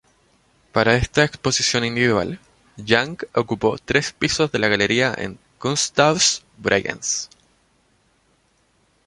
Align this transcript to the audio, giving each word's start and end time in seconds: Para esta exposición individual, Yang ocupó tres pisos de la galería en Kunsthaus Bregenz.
Para 0.71 0.95
esta 0.95 1.23
exposición 1.23 1.85
individual, 1.85 2.39
Yang 2.75 3.19
ocupó 3.35 3.77
tres 3.77 4.13
pisos 4.13 4.51
de 4.51 4.57
la 4.57 4.67
galería 4.67 5.13
en 5.15 5.37
Kunsthaus 5.59 6.43
Bregenz. 6.57 7.27